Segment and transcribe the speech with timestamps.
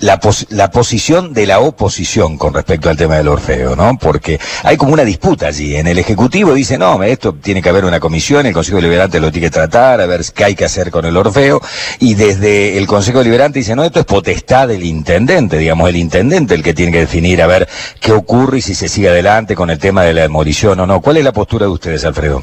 [0.00, 0.20] la,
[0.50, 3.98] la posición de la oposición con respecto al tema del Orfeo, ¿no?
[3.98, 5.76] Porque hay como una disputa allí.
[5.76, 9.30] En el Ejecutivo dice, no, esto tiene que haber una comisión, el Consejo Deliberante lo
[9.30, 11.60] tiene que tratar, a ver qué hay que hacer con el Orfeo.
[11.98, 16.54] Y desde el Consejo Deliberante dice, no, esto es potestad del intendente, digamos, el intendente
[16.54, 17.68] el que tiene que definir a ver
[18.00, 21.00] qué ocurre y si se sigue adelante con el tema de la demolición o no.
[21.00, 22.42] ¿Cuál es la postura de ustedes, Alfredo?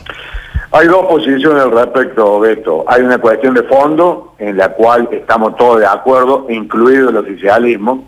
[0.76, 2.84] Hay dos posiciones al respecto, Beto.
[2.88, 8.06] Hay una cuestión de fondo en la cual estamos todos de acuerdo, incluido el oficialismo,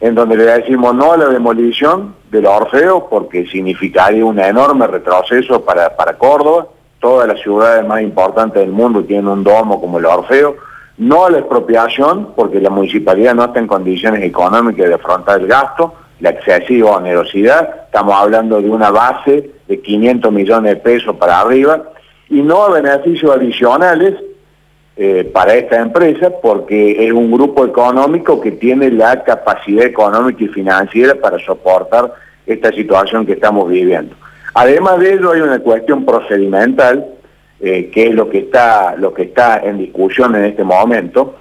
[0.00, 5.62] en donde le decimos no a la demolición del Orfeo porque significaría un enorme retroceso
[5.62, 6.68] para, para Córdoba.
[7.00, 10.56] Todas las ciudades más importantes del mundo tienen un domo como el Orfeo.
[10.96, 15.48] No a la expropiación porque la municipalidad no está en condiciones económicas de afrontar el
[15.48, 17.82] gasto, la excesiva onerosidad.
[17.84, 21.90] Estamos hablando de una base de 500 millones de pesos para arriba
[22.28, 24.14] y no a beneficios adicionales
[24.96, 30.48] eh, para esta empresa porque es un grupo económico que tiene la capacidad económica y
[30.48, 32.12] financiera para soportar
[32.46, 34.16] esta situación que estamos viviendo.
[34.54, 37.06] Además de ello hay una cuestión procedimental
[37.60, 41.36] eh, que es lo que está lo que está en discusión en este momento.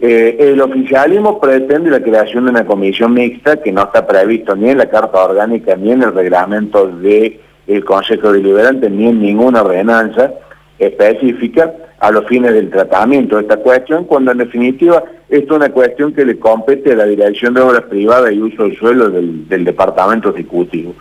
[0.00, 4.70] Eh, el oficialismo pretende la creación de una comisión mixta que no está previsto ni
[4.70, 9.62] en la Carta Orgánica ni en el reglamento de el Consejo Deliberante ni en ninguna
[9.62, 10.32] ordenanza
[10.78, 16.12] específica a los fines del tratamiento de esta cuestión, cuando en definitiva es una cuestión
[16.12, 19.64] que le compete a la Dirección de Obras Privadas y Uso del Suelo del, del
[19.64, 20.94] Departamento Ejecutivo.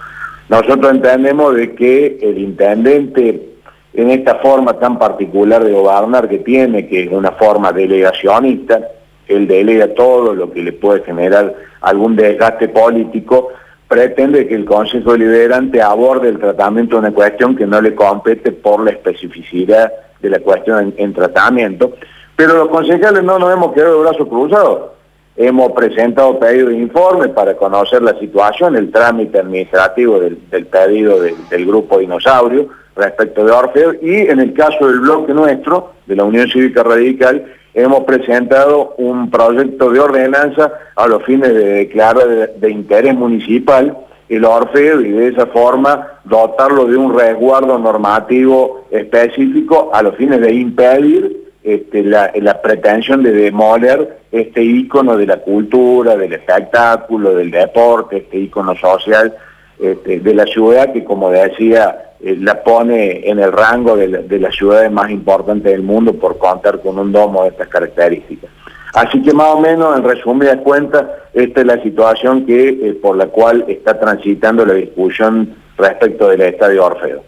[0.49, 3.47] Nosotros entendemos de que el intendente
[3.93, 8.81] en esta forma tan particular de gobernar que tiene, que es una forma delegacionista,
[9.27, 13.49] él delega todo lo que le puede generar algún desgaste político,
[13.87, 18.51] pretende que el Consejo Deliberante aborde el tratamiento de una cuestión que no le compete
[18.51, 21.93] por la especificidad de la cuestión en, tratamiento,
[22.35, 24.91] pero los concejales no nos hemos quedado de brazos cruzados.
[25.35, 31.65] Hemos presentado pedidos de informe para conocer la situación, el trámite administrativo del, pedido del
[31.65, 36.49] grupo Dinosaurio respecto de Orfeo y en el caso del bloque nuestro, de la Unión
[36.49, 37.45] Cívica Radical,
[37.77, 43.95] hemos presentado un proyecto de ordenanza a los fines de declarar de, interés municipal
[44.29, 50.41] el Orfeo y de esa forma dotarlo de un resguardo normativo específico a los fines
[50.41, 52.31] de impedir este, la,
[52.63, 59.35] pretensión de demoler este ícono de la cultura, del espectáculo, del deporte, este ícono social
[59.79, 64.55] este, de la ciudad que como decía eh, la pone en el rango de, las
[64.55, 68.49] ciudades más importantes del mundo por contar con un domo de estas características.
[68.93, 73.15] Así que más o menos, en resumidas cuentas, esta es la situación que eh, por
[73.17, 77.23] la cual está transitando la discusión respecto del estadio Orfeo.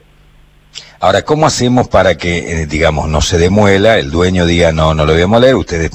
[0.99, 5.05] Ahora, ¿cómo hacemos para que, eh, digamos, no se demuela, el dueño diga no, no
[5.05, 5.91] lo voy a demoler, ustedes,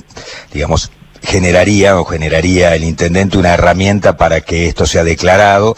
[0.52, 0.90] digamos,
[1.24, 5.74] generaría o generaría el intendente una herramienta para que esto sea declarado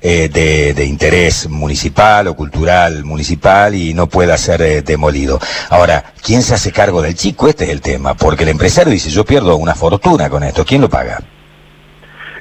[0.00, 5.38] eh, de, interés municipal o cultural municipal y no pueda ser eh, demolido.
[5.68, 7.48] Ahora, ¿quién se hace cargo del chico?
[7.48, 10.80] Este es el tema, porque el empresario dice, yo pierdo una fortuna con esto, ¿quién
[10.80, 11.18] lo paga?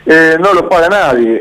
[0.05, 1.37] Eh, no lo paga nadie,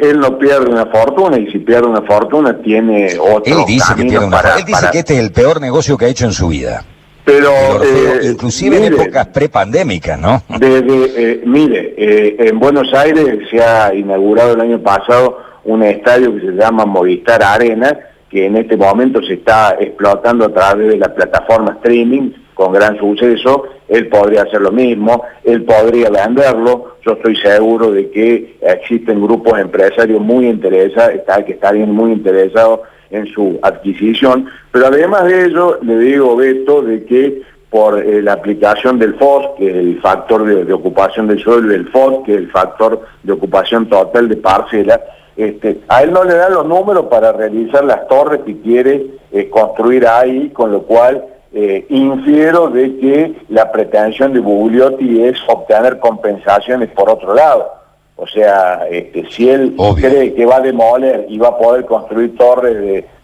[0.00, 4.04] él no pierde una fortuna y si pierde una fortuna tiene otro Él dice que
[4.04, 6.48] pierde una Él dice que este es el peor negocio que ha hecho en su
[6.48, 6.84] vida.
[7.24, 7.50] Pero,
[7.82, 10.42] eh, inclusive en épocas prepandémicas, ¿no?
[10.58, 16.34] Desde, eh, mire, eh, en Buenos Aires se ha inaugurado el año pasado un estadio
[16.34, 17.98] que se llama Movistar Arena,
[18.28, 22.98] que en este momento se está explotando a través de la plataforma streaming con gran
[22.98, 23.64] suceso.
[23.88, 26.96] Él podría hacer lo mismo, él podría venderlo.
[27.06, 32.80] Yo estoy seguro de que existen grupos empresarios muy interesados, está, que estarían muy interesados
[33.14, 38.34] en su adquisición, pero además de ello, le digo, Beto, de que por eh, la
[38.34, 42.38] aplicación del FOS, que es el factor de, ocupación del suelo, del FOS, que es
[42.38, 45.00] el factor de ocupación total de parcela,
[45.36, 49.50] este, a él no le dan los números para realizar las torres que quiere eh,
[49.50, 55.98] construir ahí, con lo cual eh, infiero de que la pretensión de Bugliotti es obtener
[55.98, 57.83] compensaciones por otro lado.
[58.16, 62.36] O sea, este, si él cree que va a demoler y va a poder construir
[62.36, 62.76] torres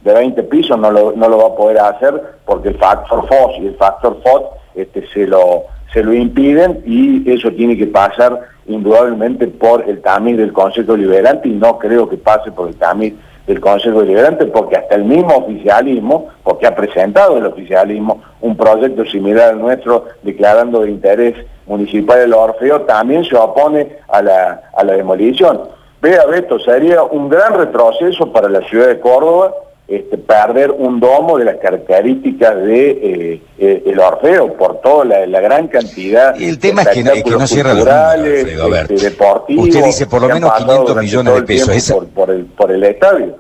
[0.03, 3.59] de, 20 pisos, no lo, no lo va a poder hacer porque el factor FOS
[3.61, 8.41] y el factor FOT este, se, lo, se lo impiden y eso tiene que pasar
[8.67, 13.15] indudablemente por el tamiz del Consejo Liberante y no creo que pase por el tamiz
[13.47, 19.05] del Consejo Deliberante, porque hasta el mismo oficialismo, porque ha presentado el oficialismo un proyecto
[19.05, 21.35] similar al nuestro declarando de interés
[21.67, 25.61] municipal el Orfeo, también se opone a la, a la demolición.
[26.03, 29.53] Vea, Beto, sería un gran retroceso para la ciudad de Córdoba
[29.91, 35.41] este, perder un domo de las características de eh, eh, el Orfeo por toda la,
[35.41, 40.07] gran cantidad y el tema es que, no, cierra los números, este, deportivos usted dice
[40.07, 43.35] por lo menos 500 millones de pesos por, el, por el estadio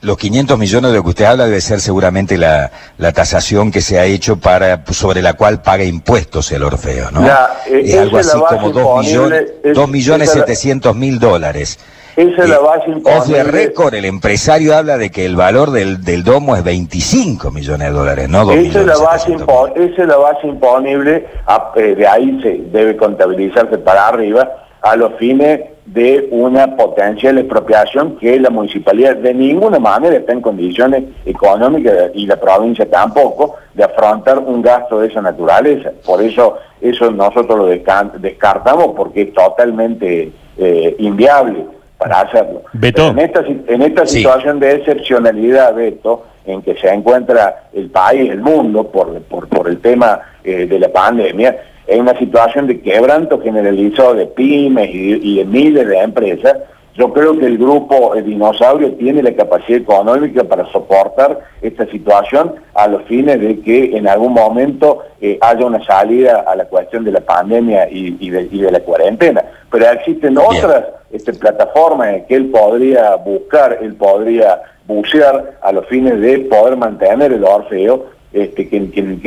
[0.00, 3.82] los 500 millones de lo que usted habla debe ser seguramente la, la tasación que
[3.82, 7.20] se ha hecho para sobre la cual paga impuestos el Orfeo, ¿no?
[7.70, 11.78] es algo así como 2 millones, 2 millones 700 mil dólares.
[12.20, 13.38] Esa es la base imponible.
[13.38, 17.88] de récord, el empresario habla de que el valor del, del domo es 25 millones
[17.88, 21.26] de dólares, no esa, es la base esa es la base imponible,
[21.76, 28.16] eh, de ahí se debe contabilizarse para arriba a los fines de una potencial expropiación
[28.18, 33.84] que la municipalidad de ninguna manera está en condiciones económicas y la provincia tampoco de
[33.84, 35.90] afrontar un gasto de esa naturaleza.
[36.04, 42.62] Por eso eso nosotros lo descartamos porque es totalmente eh, inviable para hacerlo.
[42.72, 48.40] En esta, en esta situación de excepcionalidad, Beto, en que se encuentra el país, el
[48.40, 54.14] mundo, por, por, el tema eh, de la pandemia, es una situación de quebranto generalizado
[54.14, 56.56] de pymes y, de miles de empresas,
[56.94, 62.56] yo creo que el grupo el Dinosaurio tiene la capacidad económica para soportar esta situación
[62.74, 67.04] a los fines de que en algún momento eh, haya una salida a la cuestión
[67.04, 69.44] de la pandemia y, de, la cuarentena.
[69.70, 76.20] Pero existen otras este, plataformas que él podría buscar, él podría bucear a los fines
[76.20, 78.80] de poder mantener el Orfeo, este, que,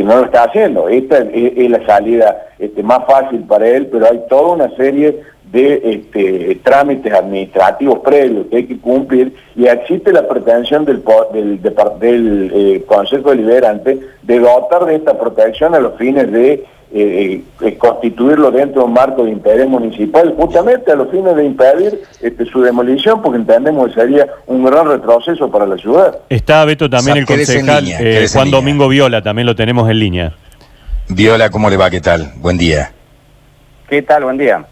[0.03, 0.89] no lo está haciendo.
[0.89, 5.21] Esta es, la salida este, más fácil para él, pero hay toda una serie
[5.53, 11.61] de este, trámites administrativos previos que hay que cumplir y existe la pretensión del, del,
[11.99, 16.65] del eh, Consejo Deliberante de dotar de esta protección a los fines de
[16.95, 21.43] eh, eh, constituirlo dentro de un marco de interés municipal, justamente a los fines de
[21.43, 26.19] impedir este, su demolición, porque entendemos que sería un gran retroceso para la ciudad.
[26.29, 30.33] Está Beto también el concejal eh, Juan Domingo Viola, también lo tenemos en línea.
[31.09, 31.89] Viola, ¿cómo le va?
[31.89, 32.31] ¿Qué tal?
[32.37, 32.91] Buen día.
[33.89, 34.23] ¿Qué tal?
[34.23, 34.65] Buen día.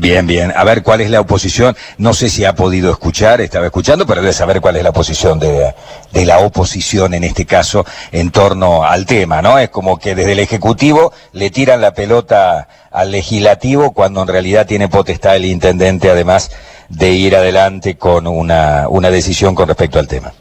[0.00, 0.52] Bien, bien.
[0.54, 1.74] A ver cuál es la oposición.
[1.98, 5.40] No sé si ha podido escuchar, estaba escuchando, pero debe saber cuál es la posición
[5.40, 5.74] de,
[6.12, 9.58] de, la oposición en este caso en torno al tema, ¿no?
[9.58, 14.66] Es como que desde el Ejecutivo le tiran la pelota al Legislativo cuando en realidad
[14.66, 16.52] tiene potestad el Intendente además
[16.88, 20.32] de ir adelante con una, una decisión con respecto al tema.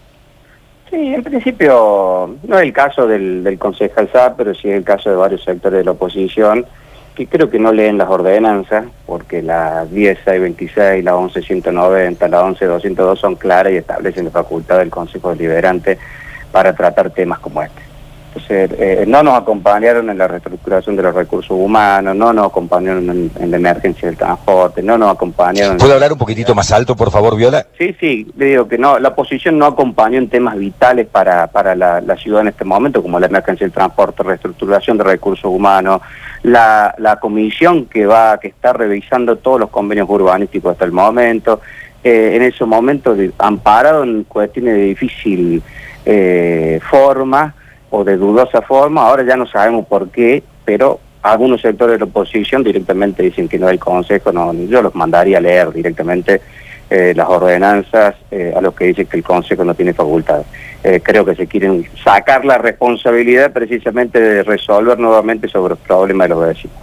[0.91, 5.09] Sí, en principio no es el caso del, del concejal pero sí es el caso
[5.09, 6.65] de varios sectores de la oposición
[7.17, 13.35] que creo que no leen las ordenanzas, porque la 10626, la 11190, la 11202 son
[13.35, 15.97] claras y establecen la facultad del Consejo Deliberante
[16.51, 17.86] para tratar temas como este.
[18.49, 23.51] Eh, no nos acompañaron en la reestructuración de los recursos humanos, no nos acompañaron en,
[23.51, 25.77] la emergencia del transporte, no nos acompañaron...
[25.77, 27.67] ¿Puedo hablar un poquitito más alto, por favor, Viola?
[27.77, 31.75] Sí, sí, le digo que no, la oposición no acompañó en temas vitales para, para
[31.75, 36.01] la, ciudad en este momento, como la emergencia del transporte, reestructuración de recursos humanos,
[36.43, 41.61] la, la comisión que va, que está revisando todos los convenios urbanísticos hasta el momento,
[42.03, 45.61] eh, en ese momento amparado en cuestiones de difícil
[46.05, 47.53] eh, forma,
[47.89, 52.05] o de dudosa forma, ahora ya no sabemos por qué, pero algunos sectores de la
[52.05, 56.41] oposición directamente dicen que no hay consejo, no, yo los mandaría a leer directamente
[56.89, 60.43] eh, las ordenanzas eh, a los que dicen que el consejo no tiene facultad.
[60.83, 66.29] Eh, creo que se quieren sacar la responsabilidad precisamente de resolver nuevamente sobre los problemas
[66.29, 66.77] de los vecinos.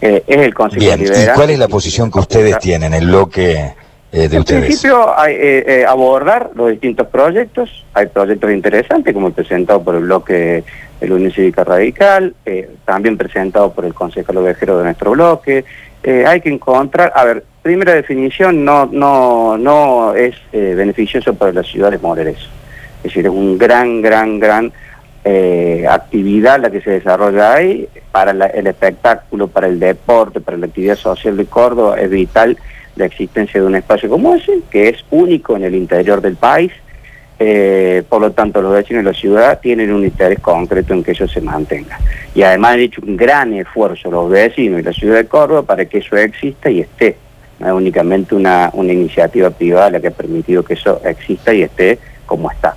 [0.00, 3.74] es el consejo Bien, ¿y cuál es la posición que ustedes tienen, el bloque
[4.10, 7.84] eh, en principio, hay, eh, eh, abordar los distintos proyectos.
[7.92, 10.64] Hay proyectos interesantes, como el presentado por el bloque
[11.00, 12.34] del Unión Cívica Radical,
[12.84, 15.64] también presentado por el Consejo Ovejero de nuestro bloque.
[16.02, 22.02] hay que encontrar, a ver, primera definición, no, no, no es beneficioso para las ciudades
[22.02, 22.38] moreres.
[22.98, 24.72] Es decir, es un gran, gran, gran
[25.88, 30.96] actividad la que se desarrolla ahí para el espectáculo, para el deporte, para la actividad
[30.96, 32.58] social de Córdoba, es vital
[32.98, 36.72] la existencia de un espacio como ese, que es único en el interior del país.
[37.40, 41.12] Eh, por lo tanto, los vecinos de la ciudad tienen un interés concreto en que
[41.12, 41.98] eso se mantenga.
[42.34, 45.84] Y además han hecho un gran esfuerzo los vecinos y la ciudad de Córdoba para
[45.84, 47.16] que eso exista y esté.
[47.60, 51.62] No es únicamente una, una iniciativa privada la que ha permitido que eso exista y
[51.62, 52.74] esté como está.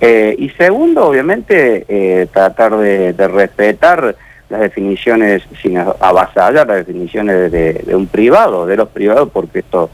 [0.00, 4.16] Eh, y segundo, obviamente, eh, tratar de respetar
[4.48, 9.90] las definiciones, sin avasallar las definiciones de, un privado, de los privados, porque esto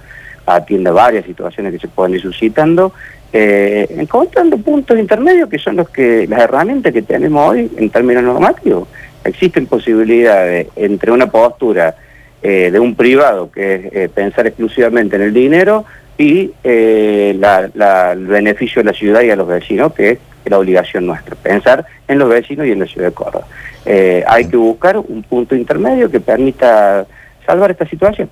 [0.47, 2.93] atiende varias situaciones que se pueden ir suscitando,
[3.33, 8.25] eh, encontrando puntos intermedios que son los que las herramientas que tenemos hoy en términos
[8.25, 8.89] normativos.
[9.23, 11.95] Existen posibilidades entre una postura
[12.43, 15.85] eh, de un privado, que es eh, pensar exclusivamente en el dinero,
[16.17, 21.07] y eh, el beneficio de la ciudad y a los vecinos, que es la obligación
[21.07, 23.47] nuestra, pensar en los vecinos y en la ciudad de Córdoba.
[23.85, 27.07] Eh, hay que buscar un punto intermedio que permita
[27.47, 28.31] salvar esta situación.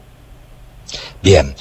[1.23, 1.55] Bien,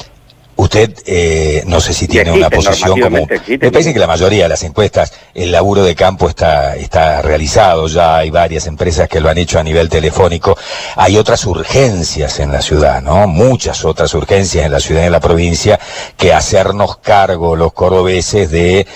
[0.57, 3.27] Usted, eh, no sé si tiene una posición como...
[3.27, 7.87] me parece que la mayoría de las encuestas, el laburo de campo está, está realizado,
[7.87, 10.57] ya hay varias empresas que lo han hecho a nivel telefónico.
[10.95, 13.27] Hay otras urgencias en la ciudad, ¿no?
[13.27, 15.79] Muchas otras urgencias en la ciudad y en la provincia
[16.17, 18.87] que hacernos cargo los cordobeses de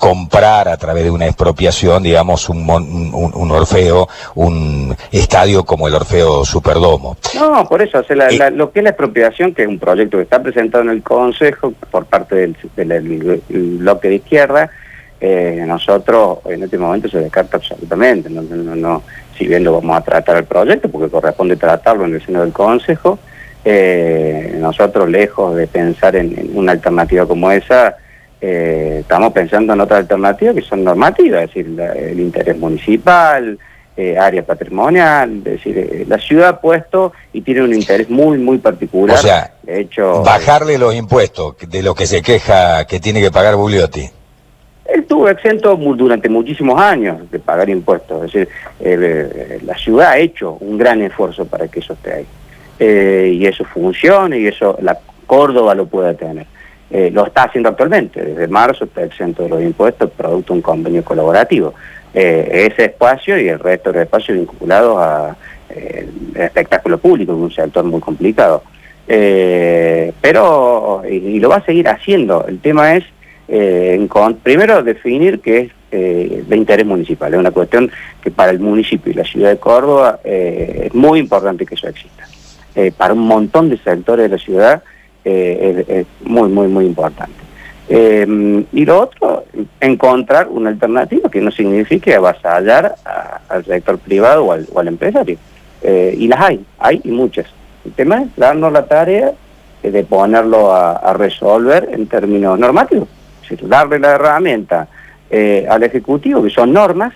[0.00, 6.42] comprar a través de una expropiación, digamos, un, un, Orfeo, un estadio como el Orfeo
[6.42, 7.18] Superdomo.
[7.34, 8.02] No, por eso,
[8.52, 11.74] lo que es la expropiación, que es un proyecto que está presentado en el Consejo
[11.90, 12.34] por parte
[12.76, 13.42] del,
[13.78, 14.70] bloque de izquierda,
[15.20, 18.30] eh, nosotros en este momento se descarta absolutamente.
[18.30, 19.02] No, no,
[19.36, 22.54] si bien lo vamos a tratar el proyecto, porque corresponde tratarlo en el seno del
[22.54, 23.18] Consejo,
[23.66, 27.98] eh, nosotros lejos de pensar en una alternativa como esa,
[28.40, 33.58] eh, estamos pensando en otras alternativas que son normativas, es decir, el interés municipal,
[33.96, 38.38] eh, área patrimonial, es decir, eh, la ciudad ha puesto y tiene un interés muy,
[38.38, 39.18] muy particular.
[39.18, 43.30] O sea, de hecho, bajarle los impuestos de lo que se queja que tiene que
[43.30, 44.08] pagar Bugliotti.
[44.86, 48.48] Él tuvo exento durante muchísimos años de pagar impuestos, es
[48.80, 53.36] decir, la ciudad ha hecho un gran esfuerzo para que eso esté ahí.
[53.36, 56.46] y eso funcione y eso la Córdoba lo puede tener.
[56.90, 60.62] Eh, lo está haciendo actualmente, desde marzo está exento de los impuestos, producto de un
[60.62, 61.72] convenio colaborativo.
[62.12, 65.36] Eh, ese espacio y el resto de espacios vinculados al
[65.68, 68.64] eh, espectáculo público, que un sector muy complicado.
[69.06, 73.04] pero, y, lo va a seguir haciendo, el tema es,
[74.42, 75.58] primero, definir qué
[75.90, 77.32] es de interés municipal.
[77.32, 77.90] Es una cuestión
[78.22, 82.24] que para el municipio y la ciudad de Córdoba es muy importante que eso exista.
[82.96, 84.82] para un montón de sectores de la ciudad
[85.24, 87.34] eh, es, muy, muy, muy importante.
[87.88, 89.44] Em, y lo otro,
[89.80, 92.94] encontrar una alternativa que no signifique avasallar
[93.48, 95.36] al sector privado o al, empresario.
[95.82, 97.46] Eh, y las hay, hay y muchas.
[97.84, 99.32] El tema es darnos la tarea
[99.82, 103.08] de ponerlo a, resolver en términos normativos.
[103.42, 104.86] Es decir, darle la herramienta
[105.30, 107.14] eh, al Ejecutivo, que son normas,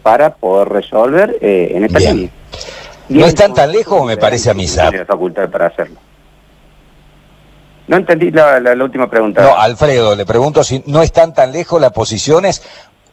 [0.00, 2.30] para poder resolver en esta línea.
[3.08, 4.66] ¿No están tan lejos, me parece a mí,
[5.06, 5.96] facultad para hacerlo.
[7.88, 9.42] No entendí la, última pregunta.
[9.42, 12.62] No, Alfredo, le pregunto si no están tan lejos las posiciones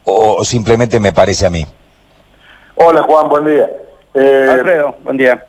[0.04, 1.64] o simplemente me parece a mí.
[2.74, 3.70] Hola Juan, buen día.
[4.14, 5.46] Eh, Alfredo, buen día.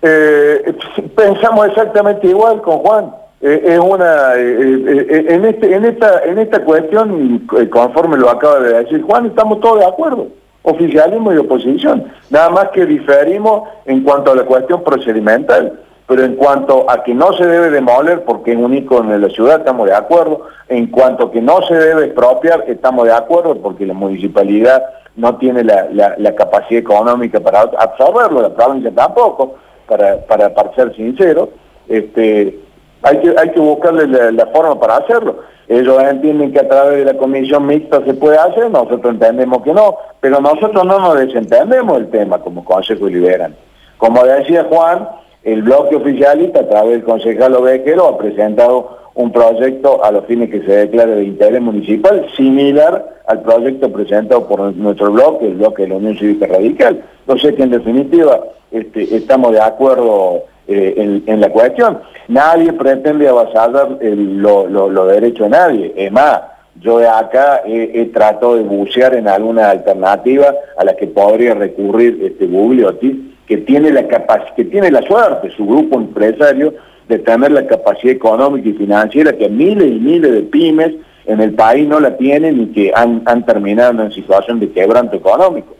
[0.00, 0.74] Eh,
[1.14, 3.14] pensamos exactamente igual con Juan.
[3.42, 9.02] Eh, es una en este en esta en esta cuestión conforme lo acaba de decir
[9.02, 10.28] Juan estamos todos de acuerdo
[10.62, 15.76] oficialismo y oposición nada más que diferimos en cuanto a la cuestión procedimental
[16.06, 19.28] pero en cuanto a que no se debe demoler porque es un icono de la
[19.28, 20.46] ciudad, estamos de acuerdo.
[20.68, 24.82] En cuanto a que no se debe expropiar, estamos de acuerdo porque la municipalidad
[25.16, 29.56] no tiene la, capacidad económica para absorberlo, la provincia tampoco,
[29.86, 31.50] para, para, ser sincero.
[31.88, 32.58] Este,
[33.02, 35.40] hay que, hay que buscarle la, forma para hacerlo.
[35.68, 39.72] Ellos entienden que a través de la comisión mixta se puede hacer, nosotros entendemos que
[39.72, 43.58] no, pero nosotros no nos desentendemos el tema como Consejo Liberante.
[43.98, 45.08] Como decía Juan,
[45.44, 50.50] el bloque oficialista, a través del concejal Ovejero, ha presentado un proyecto a los fines
[50.50, 55.82] que se declare de interés municipal, similar al proyecto presentado por nuestro bloque, el bloque
[55.82, 57.02] de la Unión Cívica Radical.
[57.40, 62.00] Sé que en definitiva este, estamos de acuerdo eh, en, la cuestión.
[62.28, 65.92] Nadie pretende avasallar los derechos de nadie.
[65.96, 66.40] Es más,
[66.80, 72.18] yo de acá he, tratado de bucear en alguna alternativa a la que podría recurrir
[72.22, 74.08] este Bugliotti, que tiene la
[74.56, 76.72] que tiene la suerte, su grupo empresario,
[77.06, 80.92] de tener la capacidad económica y financiera que miles y miles de pymes
[81.26, 85.76] en el país no la tienen y que han, terminado en situación de quebranto económico.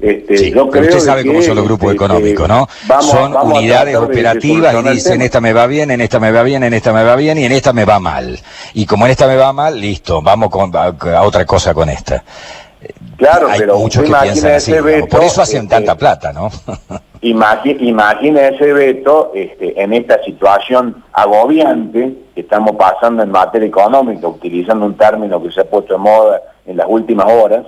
[0.00, 2.66] Este, yo creo usted sabe cómo son los grupos este, económicos, ¿no?
[3.02, 6.74] son unidades operativas y dicen, esta me va bien, en esta me va bien, en
[6.74, 8.36] esta me va bien y en esta me va mal.
[8.74, 12.24] Y como en esta me va mal, listo, vamos con, a otra cosa con esta.
[13.16, 14.72] Claro, pero muchos que piensan así,
[15.08, 16.50] por eso hacen este, tanta plata, ¿no?
[17.22, 24.86] imagine, ese veto este, en esta situación agobiante que estamos pasando en materia económica, utilizando
[24.86, 27.64] un término que se ha puesto de moda en las últimas horas,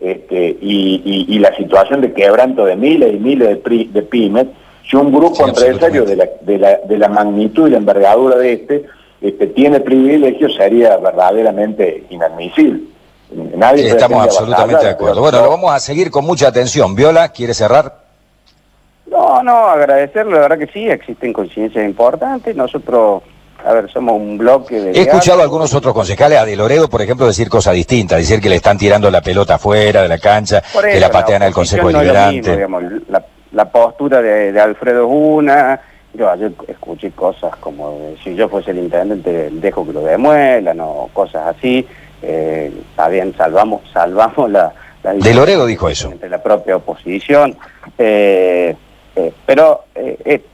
[0.00, 4.46] este, y, la situación de quebranto de miles y miles de, pymes,
[4.88, 8.52] si un grupo empresario de la, de, la, de la magnitud y la envergadura de
[8.52, 8.84] este,
[9.20, 12.95] este tiene privilegios, sería verdaderamente inadmisible.
[13.30, 15.20] Nadie estamos absolutamente de acuerdo.
[15.20, 16.94] Bueno, lo vamos a seguir con mucha atención.
[16.94, 18.06] Viola, ¿quiere cerrar?
[19.06, 22.54] No, no, agradecerle, la verdad que sí, existen coincidencias importantes.
[22.54, 23.22] Nosotros
[23.66, 24.92] a ver, somos un bloque de...
[24.92, 28.40] He escuchado a algunos otros concejales, a De Loredo, por ejemplo, decir cosas distintas, decir
[28.40, 31.88] que le están tirando la pelota afuera de la cancha, que la patean al Consejo
[31.88, 32.64] Deliberante.
[33.52, 35.80] la, postura de, Alfredo una,
[36.14, 41.10] yo ayer escuché cosas como si yo fuese el intendente dejo que lo demuelan o
[41.12, 41.84] cosas así,
[42.26, 44.72] eh, está bien, salvamos, salvamos la...
[45.02, 46.10] de Loredo dijo eso.
[46.12, 47.56] Entre la propia oposición.
[47.96, 48.74] Eh,
[49.14, 49.84] eh, pero,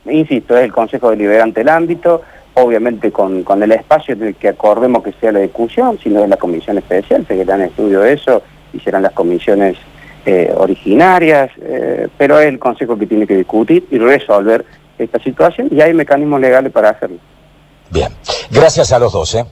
[0.04, 2.22] insisto, es el Consejo Deliberante el ámbito,
[2.54, 6.28] obviamente con, con el espacio de que acordemos que sea la discusión, si no es
[6.28, 9.76] la comisión especial, se quedan estudio de eso y serán las comisiones
[10.24, 14.64] eh, originarias, eh, pero es el Consejo que tiene que discutir y resolver
[14.98, 17.18] esta situación y hay mecanismos legales para hacerlo.
[17.90, 18.12] Bien,
[18.50, 19.34] gracias a los dos.
[19.34, 19.44] ¿eh?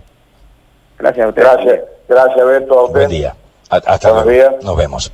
[0.99, 1.43] Gracias a usted.
[1.43, 2.89] Gracias, gracias Beto.
[2.89, 3.35] Buen día.
[3.71, 4.59] Hasta luego.
[4.63, 5.13] Nos vemos.